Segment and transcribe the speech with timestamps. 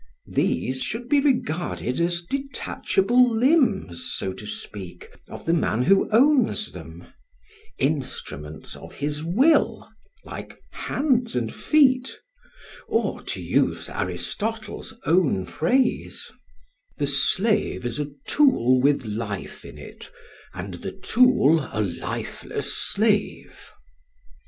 [0.33, 6.71] These should be regarded as detachable limbs, so to speak, of the man who owns
[6.71, 7.05] them,
[7.77, 9.87] instruments of his will,
[10.25, 12.17] like hands and feet;
[12.87, 16.31] or, to use Aristotle's own phrase,
[16.97, 20.09] "the slave is a tool with life in it,
[20.51, 23.53] and the tool a lifeless slave."